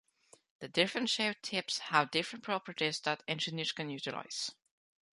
The 0.61 0.67
different 0.67 1.11
shaped 1.11 1.43
tips 1.43 1.77
have 1.77 2.09
different 2.09 2.43
properties 2.43 2.99
that 3.01 3.21
engineers 3.27 3.71
can 3.71 3.91
utilize. 3.91 4.49